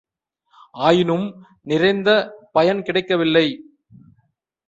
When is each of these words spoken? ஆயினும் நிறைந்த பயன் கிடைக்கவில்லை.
ஆயினும் 0.75 1.25
நிறைந்த 1.61 2.09
பயன் 2.51 2.81
கிடைக்கவில்லை. 2.83 3.45